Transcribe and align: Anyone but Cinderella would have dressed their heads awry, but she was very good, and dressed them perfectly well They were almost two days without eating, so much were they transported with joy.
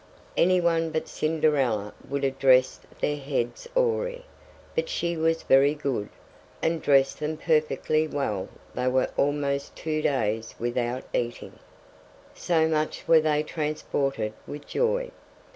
Anyone 0.35 0.89
but 0.89 1.07
Cinderella 1.07 1.93
would 2.09 2.23
have 2.23 2.39
dressed 2.39 2.85
their 3.01 3.17
heads 3.17 3.69
awry, 3.77 4.23
but 4.73 4.89
she 4.89 5.15
was 5.15 5.43
very 5.43 5.75
good, 5.75 6.09
and 6.59 6.81
dressed 6.81 7.19
them 7.19 7.37
perfectly 7.37 8.07
well 8.07 8.49
They 8.73 8.87
were 8.87 9.11
almost 9.15 9.75
two 9.75 10.01
days 10.01 10.55
without 10.57 11.03
eating, 11.13 11.59
so 12.33 12.67
much 12.67 13.07
were 13.07 13.21
they 13.21 13.43
transported 13.43 14.33
with 14.47 14.65
joy. 14.65 15.11